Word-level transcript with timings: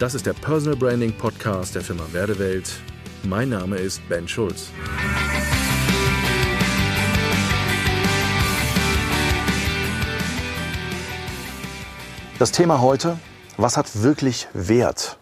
Das 0.00 0.14
ist 0.14 0.24
der 0.24 0.32
Personal 0.32 0.78
Branding 0.78 1.12
Podcast 1.12 1.74
der 1.74 1.82
Firma 1.82 2.04
Werdewelt. 2.12 2.72
Mein 3.22 3.50
Name 3.50 3.76
ist 3.76 4.00
Ben 4.08 4.26
Schulz. 4.26 4.70
Das 12.38 12.50
Thema 12.50 12.80
heute, 12.80 13.18
was 13.58 13.76
hat 13.76 14.02
wirklich 14.02 14.48
Wert? 14.54 15.18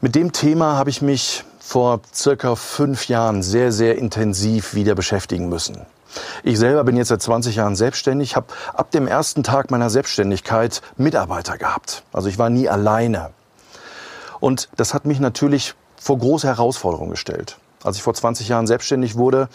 Mit 0.00 0.14
dem 0.14 0.32
Thema 0.32 0.78
habe 0.78 0.88
ich 0.88 1.02
mich 1.02 1.44
vor 1.60 2.00
circa 2.14 2.56
fünf 2.56 3.08
Jahren 3.08 3.42
sehr, 3.42 3.72
sehr 3.72 3.98
intensiv 3.98 4.72
wieder 4.72 4.94
beschäftigen 4.94 5.50
müssen. 5.50 5.84
Ich 6.42 6.58
selber 6.58 6.82
bin 6.84 6.96
jetzt 6.96 7.08
seit 7.08 7.20
20 7.20 7.56
Jahren 7.56 7.76
selbstständig, 7.76 8.36
habe 8.36 8.46
ab 8.72 8.90
dem 8.90 9.06
ersten 9.06 9.42
Tag 9.42 9.70
meiner 9.70 9.90
Selbstständigkeit 9.90 10.80
Mitarbeiter 10.96 11.58
gehabt. 11.58 12.04
Also 12.10 12.30
ich 12.30 12.38
war 12.38 12.48
nie 12.48 12.70
alleine. 12.70 13.34
Und 14.44 14.68
das 14.76 14.92
hat 14.92 15.06
mich 15.06 15.20
natürlich 15.20 15.72
vor 15.96 16.18
große 16.18 16.46
Herausforderungen 16.46 17.08
gestellt. 17.08 17.56
Als 17.82 17.96
ich 17.96 18.02
vor 18.02 18.12
20 18.12 18.46
Jahren 18.46 18.66
selbstständig 18.66 19.16
wurde, 19.16 19.48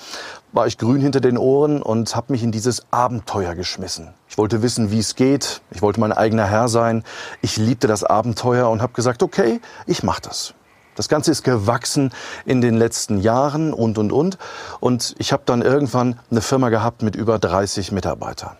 war 0.52 0.66
ich 0.66 0.80
grün 0.80 1.00
hinter 1.00 1.20
den 1.20 1.38
Ohren 1.38 1.84
und 1.84 2.16
habe 2.16 2.34
mich 2.34 2.42
in 2.42 2.52
dieses 2.52 2.88
Abenteuer 2.90 3.54
geschmissen. 3.54 4.16
Ich 4.30 4.40
wollte 4.40 4.64
wissen, 4.64 4.90
wie 4.90 4.98
es 4.98 5.14
geht. 5.14 5.62
Ich 5.70 5.84
wollte 5.84 6.00
mein 6.00 6.12
eigener 6.12 6.48
Herr 6.48 6.70
sein. 6.70 7.04
Ich 7.44 7.58
liebte 7.58 7.86
das 7.86 8.04
Abenteuer 8.04 8.68
und 8.68 8.82
habe 8.82 8.94
gesagt, 8.94 9.22
okay, 9.22 9.62
ich 9.86 10.02
mache 10.02 10.24
das. 10.24 10.56
Das 10.96 11.08
Ganze 11.08 11.30
ist 11.30 11.44
gewachsen 11.44 12.12
in 12.46 12.60
den 12.60 12.76
letzten 12.76 13.20
Jahren 13.20 13.76
und, 13.76 14.00
und, 14.00 14.12
und. 14.12 14.40
Und 14.80 15.14
ich 15.20 15.32
habe 15.34 15.44
dann 15.46 15.62
irgendwann 15.62 16.20
eine 16.32 16.42
Firma 16.42 16.70
gehabt 16.70 17.04
mit 17.04 17.16
über 17.16 17.38
30 17.38 17.92
Mitarbeitern. 17.92 18.58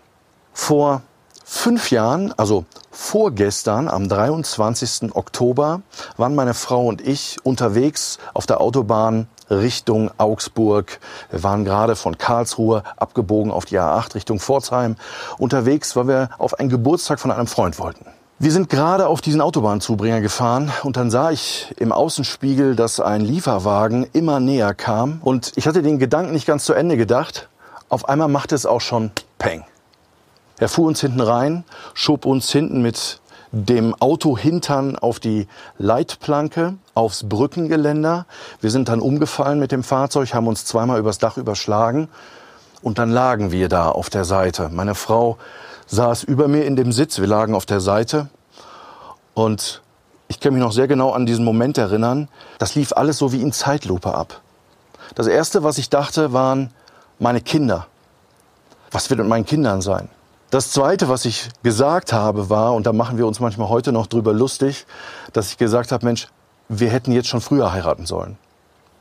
Vor 0.52 1.02
fünf 1.50 1.90
Jahren, 1.90 2.32
also 2.36 2.64
vorgestern, 2.92 3.88
am 3.88 4.08
23. 4.08 5.14
Oktober, 5.14 5.82
waren 6.16 6.36
meine 6.36 6.54
Frau 6.54 6.86
und 6.86 7.06
ich 7.06 7.38
unterwegs 7.42 8.18
auf 8.34 8.46
der 8.46 8.60
Autobahn 8.60 9.26
Richtung 9.50 10.12
Augsburg. 10.16 11.00
Wir 11.30 11.42
waren 11.42 11.64
gerade 11.64 11.96
von 11.96 12.16
Karlsruhe 12.16 12.84
abgebogen 12.96 13.50
auf 13.50 13.64
die 13.64 13.78
A8 13.78 14.14
Richtung 14.14 14.38
Pforzheim 14.38 14.94
unterwegs, 15.38 15.96
weil 15.96 16.06
wir 16.06 16.30
auf 16.38 16.58
einen 16.58 16.70
Geburtstag 16.70 17.18
von 17.18 17.32
einem 17.32 17.48
Freund 17.48 17.80
wollten. 17.80 18.06
Wir 18.38 18.52
sind 18.52 18.70
gerade 18.70 19.08
auf 19.08 19.20
diesen 19.20 19.40
Autobahnzubringer 19.40 20.20
gefahren 20.20 20.72
und 20.84 20.96
dann 20.96 21.10
sah 21.10 21.32
ich 21.32 21.74
im 21.78 21.90
Außenspiegel, 21.90 22.76
dass 22.76 23.00
ein 23.00 23.22
Lieferwagen 23.22 24.06
immer 24.12 24.38
näher 24.38 24.72
kam 24.72 25.20
und 25.24 25.52
ich 25.56 25.66
hatte 25.66 25.82
den 25.82 25.98
Gedanken 25.98 26.32
nicht 26.32 26.46
ganz 26.46 26.64
zu 26.64 26.74
Ende 26.74 26.96
gedacht. 26.96 27.48
Auf 27.88 28.08
einmal 28.08 28.28
machte 28.28 28.54
es 28.54 28.66
auch 28.66 28.80
schon 28.80 29.10
Peng. 29.38 29.64
Er 30.60 30.68
fuhr 30.68 30.86
uns 30.86 31.00
hinten 31.00 31.22
rein, 31.22 31.64
schob 31.94 32.26
uns 32.26 32.52
hinten 32.52 32.82
mit 32.82 33.20
dem 33.50 33.94
Auto 33.94 34.36
hintern 34.36 34.96
auf 34.96 35.18
die 35.18 35.48
Leitplanke, 35.78 36.74
aufs 36.94 37.26
Brückengeländer. 37.26 38.26
Wir 38.60 38.70
sind 38.70 38.90
dann 38.90 39.00
umgefallen 39.00 39.58
mit 39.58 39.72
dem 39.72 39.82
Fahrzeug, 39.82 40.34
haben 40.34 40.46
uns 40.46 40.66
zweimal 40.66 41.00
übers 41.00 41.18
Dach 41.18 41.38
überschlagen 41.38 42.08
und 42.82 42.98
dann 42.98 43.10
lagen 43.10 43.52
wir 43.52 43.70
da 43.70 43.88
auf 43.88 44.10
der 44.10 44.26
Seite. 44.26 44.68
Meine 44.68 44.94
Frau 44.94 45.38
saß 45.86 46.24
über 46.24 46.46
mir 46.46 46.66
in 46.66 46.76
dem 46.76 46.92
Sitz. 46.92 47.18
Wir 47.18 47.26
lagen 47.26 47.54
auf 47.54 47.64
der 47.64 47.80
Seite 47.80 48.28
und 49.32 49.80
ich 50.28 50.40
kann 50.40 50.52
mich 50.52 50.62
noch 50.62 50.72
sehr 50.72 50.88
genau 50.88 51.12
an 51.12 51.24
diesen 51.24 51.44
Moment 51.44 51.78
erinnern. 51.78 52.28
Das 52.58 52.74
lief 52.74 52.92
alles 52.92 53.16
so 53.16 53.32
wie 53.32 53.40
in 53.40 53.52
Zeitlupe 53.52 54.14
ab. 54.14 54.42
Das 55.14 55.26
erste, 55.26 55.64
was 55.64 55.78
ich 55.78 55.88
dachte, 55.88 56.34
waren 56.34 56.70
meine 57.18 57.40
Kinder. 57.40 57.86
Was 58.90 59.08
wird 59.08 59.20
mit 59.20 59.28
meinen 59.28 59.46
Kindern 59.46 59.80
sein? 59.80 60.10
Das 60.50 60.72
zweite, 60.72 61.08
was 61.08 61.26
ich 61.26 61.48
gesagt 61.62 62.12
habe, 62.12 62.50
war, 62.50 62.74
und 62.74 62.84
da 62.84 62.92
machen 62.92 63.16
wir 63.16 63.26
uns 63.28 63.38
manchmal 63.38 63.68
heute 63.68 63.92
noch 63.92 64.08
drüber 64.08 64.32
lustig, 64.32 64.84
dass 65.32 65.52
ich 65.52 65.58
gesagt 65.58 65.92
habe, 65.92 66.04
Mensch, 66.04 66.26
wir 66.68 66.90
hätten 66.90 67.12
jetzt 67.12 67.28
schon 67.28 67.40
früher 67.40 67.72
heiraten 67.72 68.04
sollen. 68.04 68.36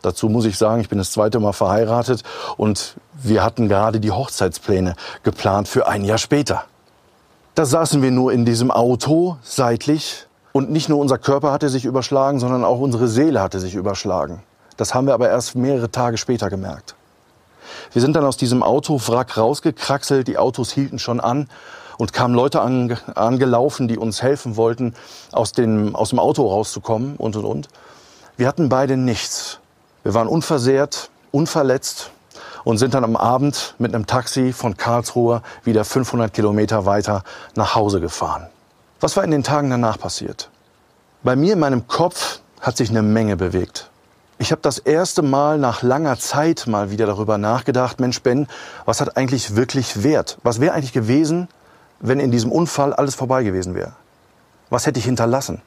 Dazu 0.04 0.30
muss 0.30 0.46
ich 0.46 0.60
sagen, 0.60 0.80
ich 0.80 0.90
bin 0.90 1.00
das 1.00 1.12
zweite 1.12 1.40
Mal 1.40 1.54
verheiratet 1.54 2.24
und 2.56 2.96
wir 3.14 3.44
hatten 3.44 3.68
gerade 3.68 4.00
die 4.00 4.12
Hochzeitspläne 4.12 4.96
geplant 5.24 5.68
für 5.68 5.88
ein 5.88 6.06
Jahr 6.06 6.20
später. 6.20 6.66
Da 7.56 7.66
saßen 7.66 8.04
wir 8.04 8.12
nur 8.12 8.32
in 8.32 8.46
diesem 8.46 8.70
Auto 8.70 9.38
seitlich 9.42 10.28
und 10.52 10.70
nicht 10.70 10.88
nur 10.88 11.00
unser 11.00 11.18
Körper 11.18 11.52
hatte 11.52 11.70
sich 11.70 11.84
überschlagen, 11.84 12.40
sondern 12.40 12.64
auch 12.64 12.80
unsere 12.80 13.08
Seele 13.08 13.42
hatte 13.42 13.60
sich 13.60 13.74
überschlagen. 13.74 14.44
Das 14.78 14.94
haben 14.94 15.08
wir 15.08 15.16
aber 15.16 15.30
erst 15.30 15.56
mehrere 15.56 15.90
Tage 15.90 16.18
später 16.18 16.52
gemerkt. 16.52 16.96
Wir 17.92 18.02
sind 18.02 18.16
dann 18.16 18.26
aus 18.26 18.38
diesem 18.38 18.64
Autowrack 18.64 19.38
rausgekraxelt, 19.38 20.28
die 20.28 20.38
Autos 20.38 20.72
hielten 20.72 21.00
schon 21.00 21.20
an 21.20 21.50
und 21.98 22.14
kamen 22.14 22.34
Leute 22.34 22.62
an, 22.62 22.98
angelaufen, 23.16 23.88
die 23.88 23.98
uns 23.98 24.22
helfen 24.22 24.56
wollten, 24.56 24.94
aus 25.32 25.52
dem, 25.52 25.96
aus 25.96 26.10
dem 26.10 26.20
Auto 26.20 26.48
rauszukommen 26.48 27.16
und 27.18 27.36
und 27.36 27.46
und. 27.46 27.68
Wir 28.38 28.48
hatten 28.48 28.70
beide 28.70 28.96
nichts. 28.96 29.60
Wir 30.04 30.14
waren 30.14 30.28
unversehrt, 30.28 31.10
unverletzt 31.32 32.12
und 32.64 32.78
sind 32.78 32.94
dann 32.94 33.04
am 33.04 33.18
Abend 33.18 33.76
mit 33.80 33.94
einem 33.94 34.08
Taxi 34.08 34.54
von 34.54 34.78
Karlsruhe 34.78 35.42
wieder 35.64 35.84
500 35.84 36.34
Kilometer 36.34 36.86
weiter 36.86 37.24
nach 37.56 37.76
Hause 37.76 38.00
gefahren. 38.00 38.48
Was 39.02 39.18
war 39.18 39.24
in 39.24 39.32
den 39.32 39.44
Tagen 39.44 39.70
danach 39.70 40.00
passiert? 40.00 40.50
Bei 41.24 41.36
mir 41.36 41.54
in 41.54 41.60
meinem 41.60 41.88
Kopf 41.88 42.40
hat 42.62 42.78
sich 42.78 42.90
eine 42.90 43.02
Menge 43.02 43.36
bewegt. 43.36 43.89
Ich 44.42 44.54
habe 44.54 44.62
das 44.62 44.78
erste 44.78 45.22
Mal 45.22 45.58
nach 45.58 45.84
langer 45.84 46.18
Zeit 46.18 46.66
mal 46.66 46.92
wieder 46.92 47.06
darüber 47.06 47.38
nachgedacht, 47.38 48.00
Mensch 48.00 48.22
Ben, 48.22 48.48
was 48.86 49.02
hat 49.02 49.18
eigentlich 49.18 49.58
wirklich 49.58 50.02
Wert? 50.02 50.38
Was 50.44 50.62
wäre 50.62 50.74
eigentlich 50.74 50.94
gewesen, 50.94 51.50
wenn 52.00 52.22
in 52.22 52.32
diesem 52.32 52.50
Unfall 52.50 52.94
alles 52.94 53.16
vorbei 53.16 53.44
gewesen 53.44 53.76
wäre? 53.76 53.92
Was 54.70 54.86
hätte 54.86 54.98
ich 54.98 55.04
hinterlassen? 55.04 55.62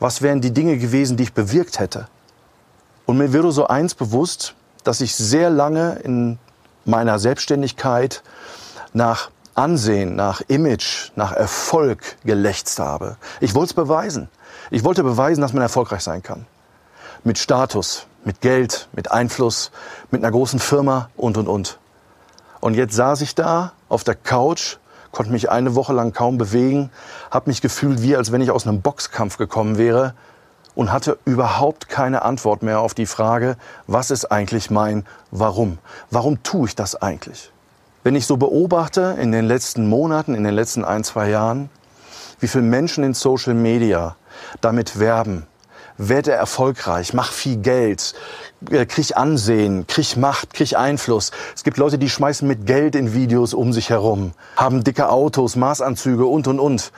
Was 0.00 0.22
wären 0.22 0.40
die 0.40 0.54
Dinge 0.54 0.78
gewesen, 0.78 1.18
die 1.18 1.24
ich 1.24 1.34
bewirkt 1.34 1.80
hätte? 1.80 2.08
Und 3.04 3.18
mir 3.18 3.34
wurde 3.34 3.52
so 3.52 3.66
eins 3.66 3.94
bewusst, 3.94 4.54
dass 4.84 5.02
ich 5.02 5.14
sehr 5.14 5.50
lange 5.50 5.96
in 5.96 6.38
meiner 6.86 7.18
Selbstständigkeit 7.18 8.22
nach 8.94 9.30
Ansehen, 9.54 10.16
nach 10.16 10.40
Image, 10.48 11.10
nach 11.14 11.32
Erfolg 11.32 12.16
gelächzt 12.24 12.78
habe. 12.78 13.16
Ich 13.40 13.54
wollte 13.54 13.66
es 13.66 13.74
beweisen. 13.74 14.30
Ich 14.70 14.82
wollte 14.82 15.02
beweisen, 15.02 15.42
dass 15.42 15.52
man 15.52 15.60
erfolgreich 15.60 16.00
sein 16.00 16.22
kann. 16.22 16.46
Mit 17.24 17.38
Status, 17.38 18.06
mit 18.24 18.40
Geld, 18.40 18.88
mit 18.92 19.10
Einfluss, 19.10 19.70
mit 20.10 20.22
einer 20.22 20.32
großen 20.32 20.58
Firma 20.58 21.08
und, 21.16 21.36
und, 21.36 21.46
und. 21.46 21.78
Und 22.60 22.74
jetzt 22.74 22.94
saß 22.94 23.20
ich 23.20 23.34
da 23.34 23.72
auf 23.88 24.02
der 24.02 24.14
Couch, 24.14 24.78
konnte 25.12 25.30
mich 25.30 25.50
eine 25.50 25.74
Woche 25.74 25.92
lang 25.92 26.12
kaum 26.12 26.38
bewegen, 26.38 26.90
habe 27.30 27.50
mich 27.50 27.60
gefühlt 27.60 28.02
wie, 28.02 28.16
als 28.16 28.32
wenn 28.32 28.40
ich 28.40 28.50
aus 28.50 28.66
einem 28.66 28.80
Boxkampf 28.82 29.36
gekommen 29.36 29.78
wäre 29.78 30.14
und 30.74 30.92
hatte 30.92 31.18
überhaupt 31.24 31.88
keine 31.88 32.22
Antwort 32.22 32.62
mehr 32.62 32.80
auf 32.80 32.94
die 32.94 33.06
Frage, 33.06 33.56
was 33.86 34.10
ist 34.10 34.26
eigentlich 34.26 34.70
mein 34.70 35.06
Warum? 35.30 35.78
Warum 36.10 36.42
tue 36.42 36.68
ich 36.68 36.74
das 36.74 37.00
eigentlich? 37.00 37.52
Wenn 38.02 38.16
ich 38.16 38.26
so 38.26 38.36
beobachte 38.36 39.16
in 39.20 39.30
den 39.30 39.44
letzten 39.44 39.88
Monaten, 39.88 40.34
in 40.34 40.42
den 40.42 40.54
letzten 40.54 40.84
ein, 40.84 41.04
zwei 41.04 41.28
Jahren, 41.28 41.70
wie 42.40 42.48
viele 42.48 42.64
Menschen 42.64 43.04
in 43.04 43.14
Social 43.14 43.54
Media 43.54 44.16
damit 44.60 44.98
werben, 44.98 45.46
werde 45.98 46.32
erfolgreich, 46.32 47.14
mach 47.14 47.32
viel 47.32 47.56
Geld, 47.56 48.14
äh, 48.70 48.86
krieg 48.86 49.16
Ansehen, 49.16 49.86
krieg 49.86 50.16
Macht, 50.16 50.54
krieg 50.54 50.76
Einfluss. 50.76 51.30
Es 51.54 51.64
gibt 51.64 51.76
Leute, 51.76 51.98
die 51.98 52.08
schmeißen 52.08 52.46
mit 52.46 52.66
Geld 52.66 52.94
in 52.94 53.14
Videos 53.14 53.54
um 53.54 53.72
sich 53.72 53.90
herum, 53.90 54.32
haben 54.56 54.84
dicke 54.84 55.08
Autos, 55.08 55.56
Maßanzüge 55.56 56.26
und, 56.26 56.46
und, 56.46 56.60
und. 56.60 56.92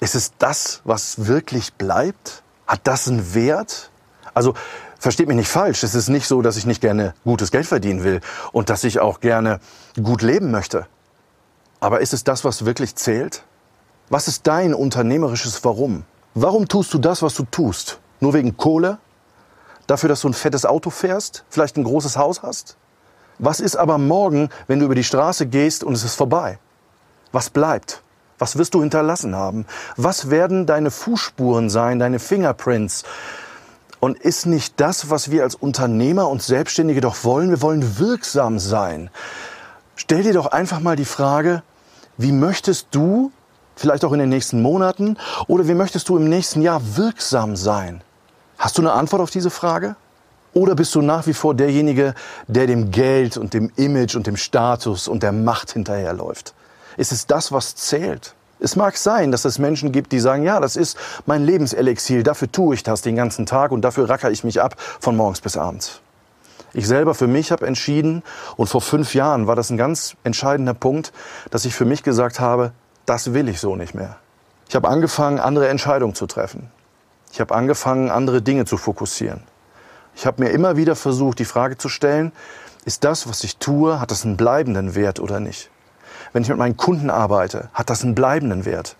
Ist 0.00 0.14
es 0.14 0.32
das, 0.38 0.80
was 0.84 1.26
wirklich 1.26 1.74
bleibt? 1.74 2.42
Hat 2.66 2.80
das 2.84 3.08
einen 3.08 3.34
Wert? 3.34 3.90
Also 4.34 4.54
versteht 4.98 5.28
mich 5.28 5.36
nicht 5.36 5.48
falsch. 5.48 5.82
Es 5.82 5.94
ist 5.94 6.08
nicht 6.08 6.26
so, 6.26 6.42
dass 6.42 6.56
ich 6.56 6.66
nicht 6.66 6.80
gerne 6.80 7.14
gutes 7.24 7.50
Geld 7.50 7.66
verdienen 7.66 8.02
will 8.02 8.20
und 8.52 8.70
dass 8.70 8.84
ich 8.84 9.00
auch 9.00 9.20
gerne 9.20 9.60
gut 10.02 10.22
leben 10.22 10.50
möchte. 10.50 10.86
Aber 11.80 12.00
ist 12.00 12.12
es 12.12 12.24
das, 12.24 12.44
was 12.44 12.64
wirklich 12.64 12.94
zählt? 12.96 13.44
Was 14.08 14.28
ist 14.28 14.46
dein 14.46 14.74
unternehmerisches 14.74 15.64
Warum? 15.64 16.04
Warum 16.34 16.68
tust 16.68 16.94
du 16.94 16.98
das, 16.98 17.22
was 17.22 17.34
du 17.34 17.44
tust? 17.44 17.98
Nur 18.22 18.34
wegen 18.34 18.56
Kohle? 18.56 18.98
Dafür, 19.88 20.08
dass 20.08 20.20
du 20.20 20.28
ein 20.28 20.34
fettes 20.34 20.64
Auto 20.64 20.90
fährst? 20.90 21.44
Vielleicht 21.50 21.76
ein 21.76 21.82
großes 21.82 22.16
Haus 22.16 22.42
hast? 22.42 22.76
Was 23.40 23.58
ist 23.58 23.74
aber 23.74 23.98
morgen, 23.98 24.48
wenn 24.68 24.78
du 24.78 24.84
über 24.84 24.94
die 24.94 25.02
Straße 25.02 25.46
gehst 25.46 25.82
und 25.82 25.94
es 25.94 26.04
ist 26.04 26.14
vorbei? 26.14 26.60
Was 27.32 27.50
bleibt? 27.50 28.00
Was 28.38 28.56
wirst 28.56 28.74
du 28.74 28.80
hinterlassen 28.80 29.34
haben? 29.34 29.66
Was 29.96 30.30
werden 30.30 30.66
deine 30.66 30.92
Fußspuren 30.92 31.68
sein, 31.68 31.98
deine 31.98 32.20
Fingerprints? 32.20 33.02
Und 33.98 34.18
ist 34.18 34.46
nicht 34.46 34.78
das, 34.78 35.10
was 35.10 35.32
wir 35.32 35.42
als 35.42 35.56
Unternehmer 35.56 36.28
und 36.28 36.44
Selbstständige 36.44 37.00
doch 37.00 37.24
wollen? 37.24 37.50
Wir 37.50 37.60
wollen 37.60 37.98
wirksam 37.98 38.60
sein. 38.60 39.10
Stell 39.96 40.22
dir 40.22 40.32
doch 40.32 40.46
einfach 40.46 40.78
mal 40.78 40.94
die 40.94 41.04
Frage, 41.04 41.64
wie 42.18 42.30
möchtest 42.30 42.86
du, 42.92 43.32
vielleicht 43.74 44.04
auch 44.04 44.12
in 44.12 44.20
den 44.20 44.28
nächsten 44.28 44.62
Monaten, 44.62 45.16
oder 45.48 45.66
wie 45.66 45.74
möchtest 45.74 46.08
du 46.08 46.16
im 46.16 46.28
nächsten 46.28 46.62
Jahr 46.62 46.80
wirksam 46.96 47.56
sein? 47.56 48.00
Hast 48.62 48.78
du 48.78 48.82
eine 48.82 48.92
Antwort 48.92 49.20
auf 49.20 49.30
diese 49.30 49.50
Frage? 49.50 49.96
Oder 50.54 50.76
bist 50.76 50.94
du 50.94 51.02
nach 51.02 51.26
wie 51.26 51.34
vor 51.34 51.52
derjenige, 51.52 52.14
der 52.46 52.68
dem 52.68 52.92
Geld 52.92 53.36
und 53.36 53.54
dem 53.54 53.72
Image 53.74 54.14
und 54.14 54.28
dem 54.28 54.36
Status 54.36 55.08
und 55.08 55.24
der 55.24 55.32
Macht 55.32 55.72
hinterherläuft? 55.72 56.54
Ist 56.96 57.10
es 57.10 57.26
das, 57.26 57.50
was 57.50 57.74
zählt? 57.74 58.36
Es 58.60 58.76
mag 58.76 58.96
sein, 58.96 59.32
dass 59.32 59.44
es 59.44 59.58
Menschen 59.58 59.90
gibt, 59.90 60.12
die 60.12 60.20
sagen, 60.20 60.44
ja, 60.44 60.60
das 60.60 60.76
ist 60.76 60.96
mein 61.26 61.44
Lebenselixier, 61.44 62.22
dafür 62.22 62.52
tue 62.52 62.76
ich 62.76 62.84
das 62.84 63.02
den 63.02 63.16
ganzen 63.16 63.46
Tag 63.46 63.72
und 63.72 63.82
dafür 63.82 64.08
racker 64.08 64.30
ich 64.30 64.44
mich 64.44 64.62
ab 64.62 64.76
von 65.00 65.16
morgens 65.16 65.40
bis 65.40 65.56
abends. 65.56 66.00
Ich 66.72 66.86
selber 66.86 67.16
für 67.16 67.26
mich 67.26 67.50
habe 67.50 67.66
entschieden, 67.66 68.22
und 68.56 68.68
vor 68.68 68.80
fünf 68.80 69.12
Jahren 69.12 69.48
war 69.48 69.56
das 69.56 69.70
ein 69.70 69.76
ganz 69.76 70.14
entscheidender 70.22 70.74
Punkt, 70.74 71.12
dass 71.50 71.64
ich 71.64 71.74
für 71.74 71.84
mich 71.84 72.04
gesagt 72.04 72.38
habe, 72.38 72.70
das 73.06 73.34
will 73.34 73.48
ich 73.48 73.58
so 73.58 73.74
nicht 73.74 73.96
mehr. 73.96 74.18
Ich 74.68 74.76
habe 74.76 74.88
angefangen, 74.88 75.40
andere 75.40 75.66
Entscheidungen 75.68 76.14
zu 76.14 76.28
treffen. 76.28 76.70
Ich 77.32 77.40
habe 77.40 77.54
angefangen, 77.54 78.10
andere 78.10 78.42
Dinge 78.42 78.66
zu 78.66 78.76
fokussieren. 78.76 79.42
Ich 80.14 80.26
habe 80.26 80.44
mir 80.44 80.50
immer 80.50 80.76
wieder 80.76 80.94
versucht, 80.94 81.38
die 81.38 81.46
Frage 81.46 81.78
zu 81.78 81.88
stellen, 81.88 82.30
ist 82.84 83.04
das, 83.04 83.26
was 83.26 83.42
ich 83.42 83.56
tue, 83.56 84.00
hat 84.00 84.10
das 84.10 84.24
einen 84.24 84.36
bleibenden 84.36 84.94
Wert 84.94 85.18
oder 85.18 85.40
nicht? 85.40 85.70
Wenn 86.34 86.42
ich 86.42 86.50
mit 86.50 86.58
meinen 86.58 86.76
Kunden 86.76 87.08
arbeite, 87.08 87.70
hat 87.72 87.88
das 87.88 88.04
einen 88.04 88.14
bleibenden 88.14 88.66
Wert. 88.66 88.96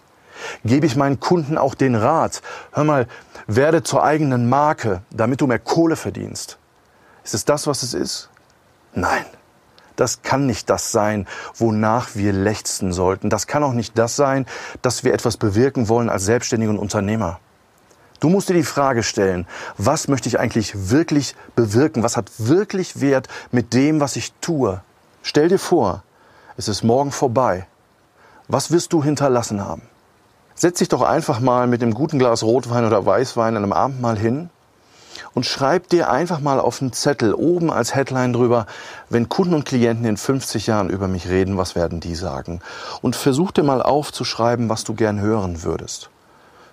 Gebe 0.64 0.86
ich 0.86 0.96
meinen 0.96 1.20
Kunden 1.20 1.58
auch 1.58 1.74
den 1.74 1.94
Rat, 1.94 2.40
hör 2.72 2.84
mal, 2.84 3.06
werde 3.46 3.82
zur 3.82 4.02
eigenen 4.02 4.48
Marke, 4.48 5.02
damit 5.10 5.42
du 5.42 5.46
mehr 5.46 5.58
Kohle 5.58 5.96
verdienst. 5.96 6.56
Ist 7.24 7.34
es 7.34 7.44
das, 7.44 7.66
was 7.66 7.82
es 7.82 7.92
ist? 7.92 8.30
Nein. 8.94 9.26
Das 9.96 10.22
kann 10.22 10.46
nicht 10.46 10.70
das 10.70 10.90
sein, 10.90 11.28
wonach 11.54 12.14
wir 12.14 12.32
lechzen 12.32 12.94
sollten. 12.94 13.28
Das 13.28 13.46
kann 13.46 13.62
auch 13.62 13.74
nicht 13.74 13.98
das 13.98 14.16
sein, 14.16 14.46
dass 14.80 15.04
wir 15.04 15.12
etwas 15.12 15.36
bewirken 15.36 15.90
wollen 15.90 16.08
als 16.08 16.24
Selbstständige 16.24 16.70
und 16.70 16.78
Unternehmer. 16.78 17.40
Du 18.22 18.28
musst 18.28 18.48
dir 18.48 18.54
die 18.54 18.62
Frage 18.62 19.02
stellen, 19.02 19.48
was 19.78 20.06
möchte 20.06 20.28
ich 20.28 20.38
eigentlich 20.38 20.90
wirklich 20.90 21.34
bewirken? 21.56 22.04
Was 22.04 22.16
hat 22.16 22.30
wirklich 22.38 23.00
Wert 23.00 23.26
mit 23.50 23.74
dem, 23.74 23.98
was 23.98 24.14
ich 24.14 24.32
tue? 24.40 24.80
Stell 25.24 25.48
dir 25.48 25.58
vor, 25.58 26.04
es 26.56 26.68
ist 26.68 26.84
morgen 26.84 27.10
vorbei. 27.10 27.66
Was 28.46 28.70
wirst 28.70 28.92
du 28.92 29.02
hinterlassen 29.02 29.64
haben? 29.64 29.82
Setz 30.54 30.78
dich 30.78 30.88
doch 30.88 31.02
einfach 31.02 31.40
mal 31.40 31.66
mit 31.66 31.82
einem 31.82 31.94
guten 31.94 32.20
Glas 32.20 32.44
Rotwein 32.44 32.86
oder 32.86 33.04
Weißwein 33.04 33.56
an 33.56 33.64
einem 33.64 33.72
Abend 33.72 34.00
mal 34.00 34.16
hin 34.16 34.50
und 35.34 35.44
schreib 35.44 35.88
dir 35.88 36.08
einfach 36.08 36.38
mal 36.38 36.60
auf 36.60 36.80
einen 36.80 36.92
Zettel 36.92 37.34
oben 37.34 37.72
als 37.72 37.96
Headline 37.96 38.32
drüber, 38.32 38.66
wenn 39.10 39.30
Kunden 39.30 39.54
und 39.54 39.64
Klienten 39.64 40.04
in 40.04 40.16
50 40.16 40.68
Jahren 40.68 40.90
über 40.90 41.08
mich 41.08 41.28
reden, 41.28 41.56
was 41.56 41.74
werden 41.74 41.98
die 41.98 42.14
sagen? 42.14 42.60
Und 43.00 43.16
versuch 43.16 43.50
dir 43.50 43.64
mal 43.64 43.82
aufzuschreiben, 43.82 44.68
was 44.68 44.84
du 44.84 44.94
gern 44.94 45.20
hören 45.20 45.64
würdest. 45.64 46.08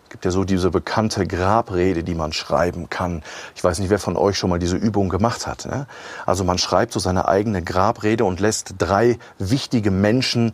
Gibt 0.10 0.26
ja 0.26 0.32
so 0.32 0.44
diese 0.44 0.72
bekannte 0.72 1.28
Grabrede, 1.28 2.04
die 2.04 2.16
man 2.16 2.34
schreiben 2.34 2.90
kann. 2.90 3.22
Ich 3.56 3.64
weiß 3.64 3.78
nicht, 3.80 3.90
wer 3.90 4.00
von 4.00 4.18
euch 4.18 4.38
schon 4.38 4.50
mal 4.50 4.58
diese 4.58 4.76
Übung 4.76 5.10
gemacht 5.10 5.46
hat. 5.46 5.66
Ne? 5.66 5.86
Also 6.26 6.44
man 6.44 6.58
schreibt 6.58 6.94
so 6.94 7.00
seine 7.00 7.28
eigene 7.28 7.62
Grabrede 7.62 8.26
und 8.26 8.40
lässt 8.40 8.76
drei 8.80 9.20
wichtige 9.38 9.92
Menschen 9.92 10.54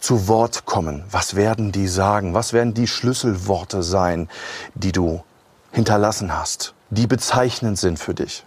zu 0.00 0.26
Wort 0.26 0.64
kommen. 0.64 1.04
Was 1.10 1.36
werden 1.36 1.70
die 1.70 1.86
sagen? 1.86 2.34
Was 2.34 2.52
werden 2.52 2.74
die 2.74 2.88
Schlüsselworte 2.88 3.82
sein, 3.82 4.28
die 4.74 4.92
du 4.92 5.22
hinterlassen 5.70 6.36
hast, 6.36 6.74
die 6.90 7.06
bezeichnend 7.06 7.78
sind 7.78 7.98
für 7.98 8.14
dich? 8.14 8.44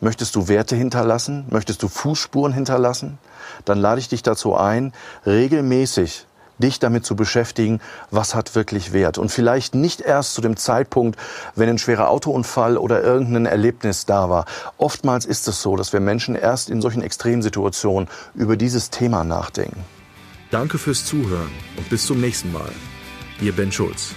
Möchtest 0.00 0.34
du 0.34 0.48
Werte 0.48 0.74
hinterlassen? 0.74 1.46
Möchtest 1.48 1.82
du 1.82 1.88
Fußspuren 1.88 2.52
hinterlassen? 2.52 3.18
Dann 3.64 3.78
lade 3.78 4.00
ich 4.00 4.08
dich 4.08 4.22
dazu 4.22 4.54
ein, 4.54 4.92
regelmäßig 5.24 6.26
dich 6.58 6.78
damit 6.78 7.04
zu 7.04 7.16
beschäftigen, 7.16 7.80
was 8.10 8.34
hat 8.34 8.54
wirklich 8.54 8.92
Wert. 8.92 9.18
Und 9.18 9.30
vielleicht 9.30 9.74
nicht 9.74 10.00
erst 10.00 10.34
zu 10.34 10.40
dem 10.40 10.56
Zeitpunkt, 10.56 11.18
wenn 11.54 11.68
ein 11.68 11.78
schwerer 11.78 12.08
Autounfall 12.08 12.76
oder 12.76 13.02
irgendein 13.02 13.46
Erlebnis 13.46 14.06
da 14.06 14.30
war. 14.30 14.46
Oftmals 14.78 15.24
ist 15.24 15.48
es 15.48 15.62
so, 15.62 15.76
dass 15.76 15.92
wir 15.92 16.00
Menschen 16.00 16.34
erst 16.34 16.70
in 16.70 16.80
solchen 16.80 17.02
Extremsituationen 17.02 18.08
über 18.34 18.56
dieses 18.56 18.90
Thema 18.90 19.24
nachdenken. 19.24 19.84
Danke 20.50 20.78
fürs 20.78 21.04
Zuhören 21.04 21.50
und 21.76 21.88
bis 21.88 22.06
zum 22.06 22.20
nächsten 22.20 22.52
Mal. 22.52 22.70
Ihr 23.40 23.52
Ben 23.52 23.72
Schulz. 23.72 24.14